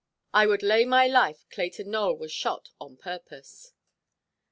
I 0.33 0.47
would 0.47 0.63
lay 0.63 0.83
my 0.83 1.05
life 1.05 1.45
Clayton 1.51 1.91
Nowell 1.91 2.17
was 2.17 2.31
shot 2.31 2.71
on 2.79 2.97
purpose." 2.97 3.73